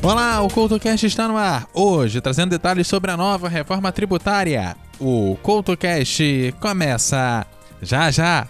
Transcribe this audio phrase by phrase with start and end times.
[0.00, 1.66] Olá, o CoutoCast está no ar.
[1.74, 4.76] Hoje, trazendo detalhes sobre a nova reforma tributária.
[5.00, 7.44] O CoutoCast começa
[7.82, 8.46] já já.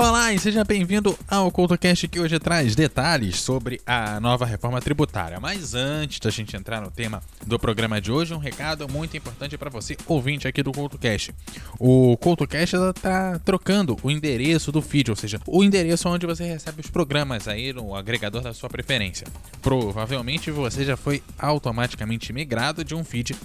[0.02, 5.38] Olá e seja bem-vindo ao CoutoCast que hoje traz detalhes sobre a nova reforma tributária.
[5.38, 9.56] Mas antes da gente entrar no tema do programa de hoje, um recado muito importante
[9.56, 11.32] para você, ouvinte aqui do CoutoCast.
[11.78, 16.80] O CoutoCast está trocando o endereço do feed, ou seja, o endereço onde você recebe
[16.80, 19.28] os programas aí no agregador da sua preferência.
[19.62, 23.36] Provavelmente você já foi automaticamente migrado de um feed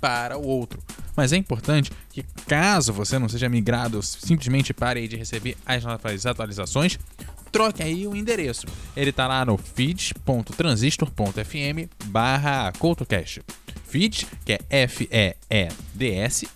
[0.00, 0.80] para o outro.
[1.16, 5.84] Mas é importante que, caso você não seja migrado, simplesmente pare de receber as
[6.26, 6.98] atualizações,
[7.52, 8.66] troque aí o endereço.
[8.96, 12.72] Ele está lá no feed.transistor.fm barra.
[13.84, 16.48] Feed, que é F-E-E-D-S,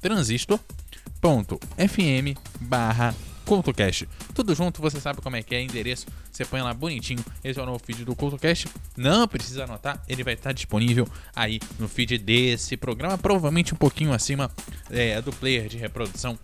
[0.00, 3.14] transistor.fm barra
[3.48, 4.06] CoutoCast.
[4.34, 7.24] Tudo junto, você sabe como é que é, endereço, você põe lá bonitinho.
[7.42, 8.68] Esse é o novo feed do CoutoCast.
[8.94, 14.12] Não precisa anotar, ele vai estar disponível aí no feed desse programa, provavelmente um pouquinho
[14.12, 14.50] acima
[14.90, 16.38] é, do player de reprodução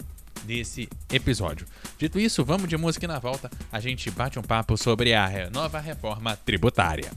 [0.44, 1.66] desse episódio.
[1.98, 5.50] Dito isso, vamos de música e na volta a gente bate um papo sobre a
[5.50, 7.10] nova reforma tributária.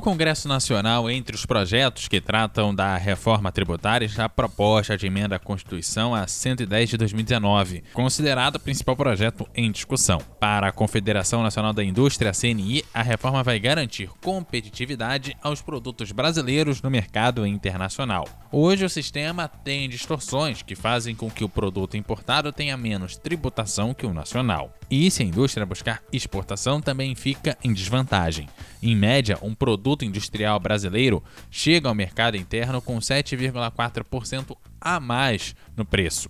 [0.00, 5.36] Congresso Nacional, entre os projetos que tratam da reforma tributária, está a proposta de emenda
[5.36, 10.18] à Constituição a 110 de 2019, considerado o principal projeto em discussão.
[10.38, 16.12] Para a Confederação Nacional da Indústria, a CNI, a reforma vai garantir competitividade aos produtos
[16.12, 18.28] brasileiros no mercado internacional.
[18.50, 23.92] Hoje, o sistema tem distorções que fazem com que o produto importado tenha menos tributação
[23.92, 24.72] que o nacional.
[24.94, 28.46] E se a indústria buscar exportação, também fica em desvantagem.
[28.82, 35.86] Em média, um produto industrial brasileiro chega ao mercado interno com 7,4% a mais no
[35.86, 36.28] preço.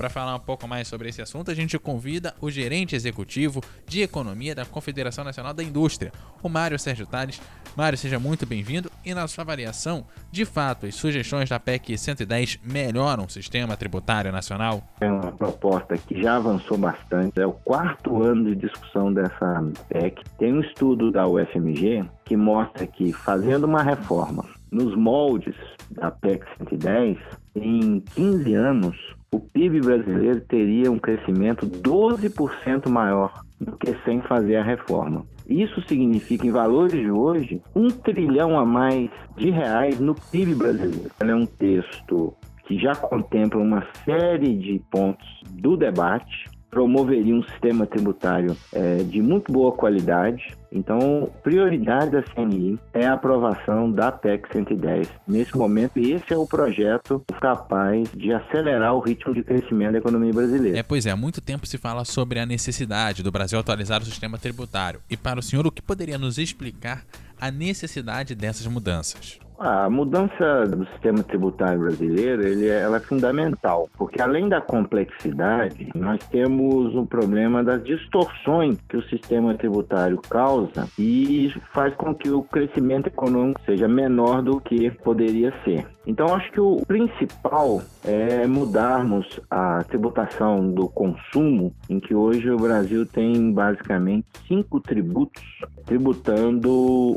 [0.00, 4.00] Para falar um pouco mais sobre esse assunto, a gente convida o gerente executivo de
[4.00, 6.10] economia da Confederação Nacional da Indústria,
[6.42, 7.38] o Mário Sérgio Tales.
[7.76, 8.90] Mário, seja muito bem-vindo.
[9.04, 14.32] E na sua avaliação, de fato, as sugestões da PEC 110 melhoram o sistema tributário
[14.32, 14.82] nacional?
[15.02, 17.38] É uma proposta que já avançou bastante.
[17.38, 20.22] É o quarto ano de discussão dessa PEC.
[20.38, 25.56] Tem um estudo da UFMG que mostra que, fazendo uma reforma nos moldes
[25.90, 27.18] da PEC 110,
[27.54, 34.56] em 15 anos, o PIB brasileiro teria um crescimento 12% maior do que sem fazer
[34.56, 35.24] a reforma.
[35.48, 41.10] Isso significa, em valores de hoje, um trilhão a mais de reais no PIB brasileiro.
[41.20, 42.34] É um texto
[42.66, 49.20] que já contempla uma série de pontos do debate, promoveria um sistema tributário é, de
[49.20, 50.56] muito boa qualidade.
[50.72, 56.36] Então, prioridade da CNI é a aprovação da PEC 110 nesse momento, e esse é
[56.36, 60.78] o projeto capaz de acelerar o ritmo de crescimento da economia brasileira.
[60.78, 64.04] É, pois é, há muito tempo se fala sobre a necessidade do Brasil atualizar o
[64.04, 65.00] sistema tributário.
[65.10, 67.04] E para o senhor, o que poderia nos explicar
[67.40, 69.40] a necessidade dessas mudanças?
[69.62, 75.90] A mudança do sistema tributário brasileiro ele é, ela é fundamental, porque além da complexidade,
[75.94, 82.30] nós temos um problema das distorções que o sistema tributário causa e faz com que
[82.30, 85.86] o crescimento econômico seja menor do que poderia ser.
[86.06, 92.56] Então, acho que o principal é mudarmos a tributação do consumo, em que hoje o
[92.56, 95.42] Brasil tem basicamente cinco tributos
[95.84, 96.70] tributando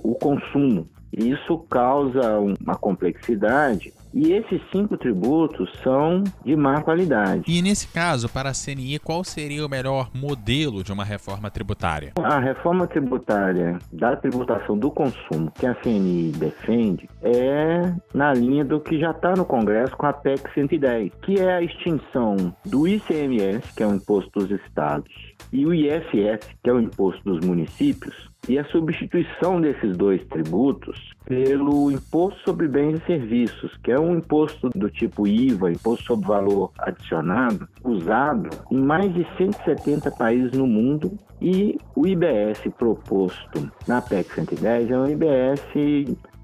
[0.04, 0.90] o consumo.
[1.18, 7.44] Isso causa uma complexidade e esses cinco tributos são de má qualidade.
[7.48, 12.14] E nesse caso, para a CNI, qual seria o melhor modelo de uma reforma tributária?
[12.22, 18.80] A reforma tributária da tributação do consumo que a CNI defende é na linha do
[18.80, 22.36] que já está no Congresso com a PEC 110, que é a extinção
[22.66, 25.12] do ICMS, que é o imposto dos estados,
[25.52, 31.14] e o ISS, que é o imposto dos municípios, e a substituição desses dois tributos
[31.26, 36.28] pelo imposto sobre bens e serviços, que é um imposto do tipo IVA, imposto sobre
[36.28, 44.02] valor adicionado, usado em mais de 170 países no mundo, e o IBS proposto na
[44.02, 45.62] PEC 110 é um IBS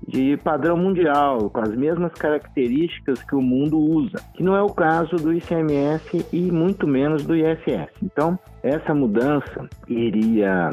[0.08, 4.70] de padrão mundial, com as mesmas características que o mundo usa, que não é o
[4.70, 7.92] caso do ICMS e muito menos do ISS.
[8.02, 10.72] Então, essa mudança iria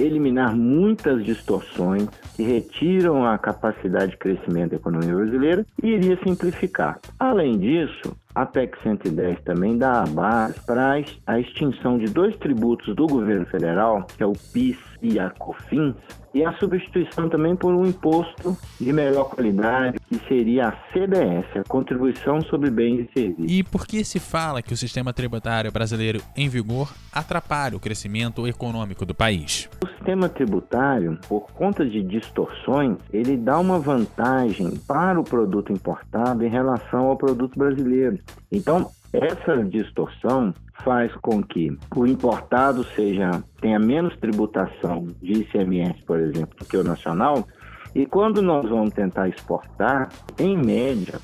[0.00, 6.98] eliminar muitas distorções que retiram a capacidade de crescimento da economia brasileira e iria simplificar.
[7.18, 12.94] Além disso, a PEC 110 também dá a base para a extinção de dois tributos
[12.96, 15.94] do governo federal, que é o PIS e a COFINS,
[16.34, 21.62] e a substituição também por um imposto de melhor qualidade, que seria a CBS, a
[21.62, 23.52] Contribuição sobre Bens e Serviços.
[23.52, 28.48] E por que se fala que o sistema tributário brasileiro em vigor atrapalha o crescimento
[28.48, 29.68] econômico do país?
[29.80, 36.44] O sistema tributário, por conta de distorções, ele dá uma vantagem para o produto importado
[36.44, 38.18] em relação ao produto brasileiro.
[38.52, 40.52] Então, essa distorção
[40.84, 46.76] faz com que o importado seja tenha menos tributação de ICMS, por exemplo, do que
[46.76, 47.48] o nacional.
[47.94, 51.18] E quando nós vamos tentar exportar, em média,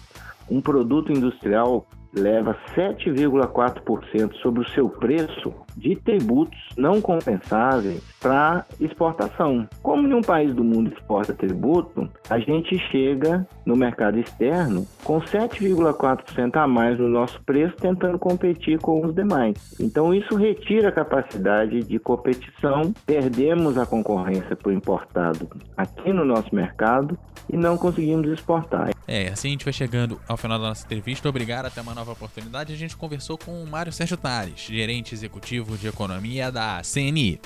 [0.50, 9.66] um produto industrial leva 7,4% sobre o seu preço de tributos não compensáveis para exportação.
[9.82, 16.56] Como nenhum país do mundo exporta tributo, a gente chega no mercado externo com 7,4%
[16.56, 19.74] a mais no nosso preço, tentando competir com os demais.
[19.80, 26.24] Então, isso retira a capacidade de competição, perdemos a concorrência para o importado aqui no
[26.24, 27.18] nosso mercado
[27.52, 28.90] e não conseguimos exportar.
[29.06, 31.28] É, assim a gente vai chegando ao final da nossa entrevista.
[31.28, 32.72] Obrigado, até uma nova oportunidade.
[32.72, 37.40] A gente conversou com o Mário Sérgio Tales, gerente executivo de economia da CNI.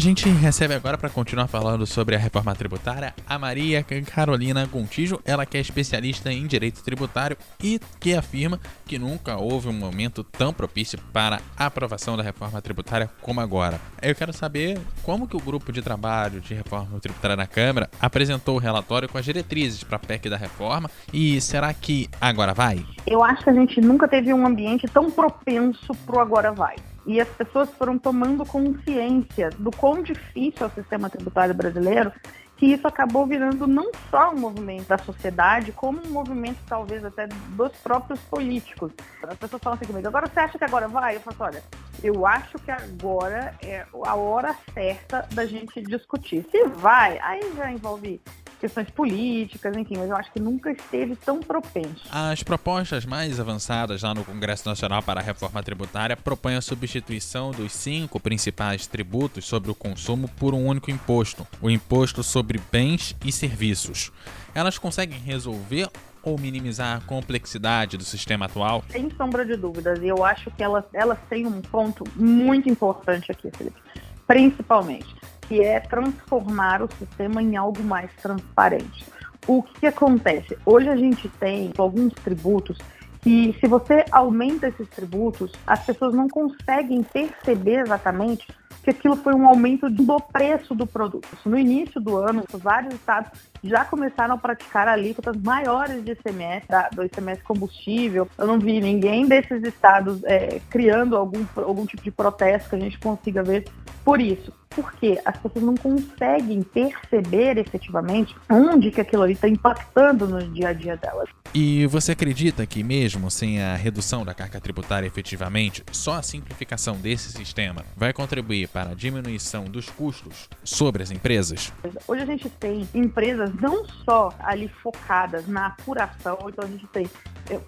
[0.00, 5.44] Gente recebe agora para continuar falando sobre a reforma tributária a Maria Carolina Gontijo, ela
[5.44, 10.54] que é especialista em direito tributário e que afirma que nunca houve um momento tão
[10.54, 13.78] propício para a aprovação da reforma tributária como agora.
[14.00, 18.56] Eu quero saber como que o grupo de trabalho de reforma tributária na Câmara apresentou
[18.56, 22.82] o relatório com as diretrizes para a PEC da reforma e será que agora vai?
[23.06, 26.76] Eu acho que a gente nunca teve um ambiente tão propenso para o agora vai
[27.10, 32.12] e as pessoas foram tomando consciência do quão difícil é o sistema tributário brasileiro,
[32.56, 37.26] que isso acabou virando não só um movimento da sociedade, como um movimento talvez até
[37.26, 38.92] dos próprios políticos.
[39.24, 41.16] As pessoas falam assim comigo, agora você acha que agora vai?
[41.16, 41.64] Eu falo assim, olha,
[42.04, 46.46] eu acho que agora é a hora certa da gente discutir.
[46.48, 48.20] Se vai, aí já envolve
[48.60, 52.04] questões políticas, enfim, mas eu acho que nunca esteve tão propenso.
[52.10, 57.50] As propostas mais avançadas lá no Congresso Nacional para a Reforma Tributária propõem a substituição
[57.50, 63.16] dos cinco principais tributos sobre o consumo por um único imposto, o Imposto sobre Bens
[63.24, 64.12] e Serviços.
[64.54, 65.88] Elas conseguem resolver
[66.22, 68.84] ou minimizar a complexidade do sistema atual?
[68.90, 73.32] Sem sombra de dúvidas, e eu acho que elas, elas têm um ponto muito importante
[73.32, 73.80] aqui, Felipe.
[74.26, 75.19] Principalmente,
[75.50, 79.04] que é transformar o sistema em algo mais transparente.
[79.48, 80.56] O que, acontece?
[80.64, 82.78] Hoje a gente tem alguns tributos
[83.20, 88.46] que, se você aumenta esses tributos, as pessoas não conseguem perceber exatamente
[88.84, 91.26] que aquilo foi um aumento do preço do produto.
[91.44, 93.32] No início do ano, vários estados
[93.64, 98.28] já começaram a praticar alíquotas maiores de ICMS, do ICMS combustível.
[98.38, 102.80] Eu não vi ninguém desses estados é, criando algum, algum tipo de protesto que a
[102.80, 103.68] gente consiga ver
[104.04, 104.59] por isso.
[104.74, 110.68] Porque as pessoas não conseguem perceber efetivamente onde que aquilo ali está impactando no dia
[110.68, 111.28] a dia delas.
[111.52, 116.96] E você acredita que mesmo sem a redução da carga tributária efetivamente, só a simplificação
[116.96, 121.72] desse sistema vai contribuir para a diminuição dos custos sobre as empresas?
[122.06, 127.10] Hoje a gente tem empresas não só ali focadas na apuração, então a gente tem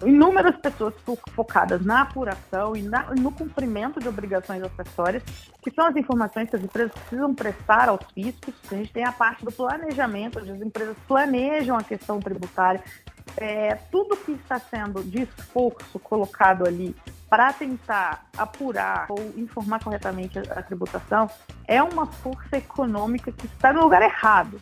[0.05, 0.93] inúmeras pessoas
[1.35, 5.23] focadas na apuração e na, no cumprimento de obrigações acessórias,
[5.61, 8.53] que são as informações que as empresas precisam prestar aos fiscos.
[8.71, 12.81] A gente tem a parte do planejamento, onde as empresas planejam a questão tributária.
[13.37, 16.95] É, tudo que está sendo de esforço colocado ali
[17.29, 21.29] para tentar apurar ou informar corretamente a, a tributação
[21.67, 24.61] é uma força econômica que está no lugar errado.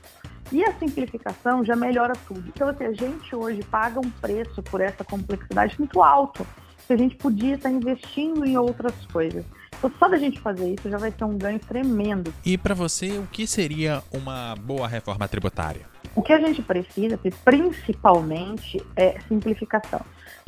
[0.52, 2.44] E a simplificação já melhora tudo.
[2.48, 6.46] Então, assim, a gente hoje paga um preço por essa complexidade muito alto,
[6.86, 9.46] que a gente podia estar investindo em outras coisas.
[9.78, 12.34] Então, só da gente fazer isso já vai ter um ganho tremendo.
[12.46, 15.82] E para você, o que seria uma boa reforma tributária?
[16.16, 20.02] O que a gente precisa, principalmente, é simplificação.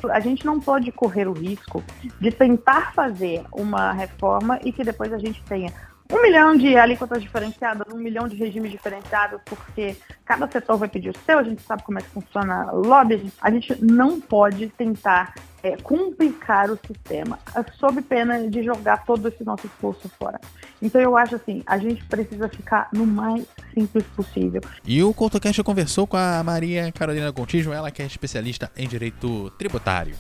[0.10, 1.84] A gente não pode correr o risco
[2.20, 5.74] de tentar fazer uma reforma e que depois a gente tenha
[6.12, 11.10] um milhão de alíquotas diferenciadas, um milhão de regimes diferenciados, porque cada setor vai pedir
[11.10, 14.68] o seu, a gente sabe como é que funciona o lobby, a gente não pode
[14.68, 17.40] tentar é, complicar o sistema,
[17.80, 20.40] sob pena de jogar todo esse nosso esforço fora.
[20.82, 24.62] Então eu acho assim, a gente precisa ficar no mais simples possível.
[24.86, 29.50] E o CoutoCast conversou com a Maria Carolina Contijo, ela que é especialista em direito
[29.52, 30.16] tributário.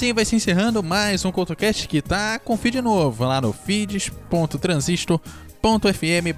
[0.00, 5.20] Assim vai se encerrando mais um CoutoCast que tá com feed novo lá no feeds.transistor.fm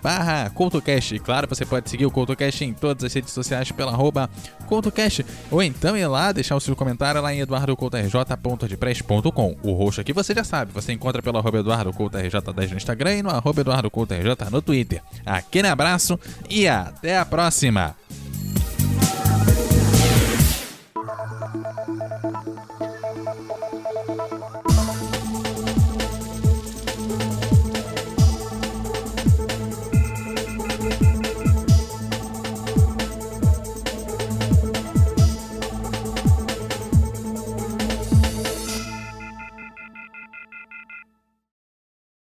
[0.02, 1.16] barra CoutoCast.
[1.20, 4.28] Claro, você pode seguir o CoutoCast em todas as redes sociais pela arroba
[4.66, 9.56] CoutoCast ou então ir lá deixar o seu comentário lá em eduardocoutorj.wordpress.com.
[9.62, 13.30] O roxo aqui você já sabe, você encontra pelo arroba EduardoCoutoRJ10 no Instagram e no
[13.30, 15.00] arroba EduardoCoutoRJ no Twitter.
[15.24, 16.18] Aquele abraço
[16.50, 17.94] e até a próxima!